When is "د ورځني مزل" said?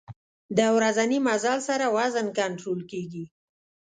0.57-1.59